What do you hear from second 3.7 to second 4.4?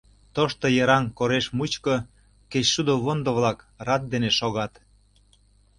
рат дене